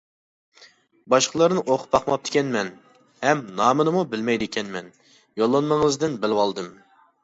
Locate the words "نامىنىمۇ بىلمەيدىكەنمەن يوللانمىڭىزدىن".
3.63-6.23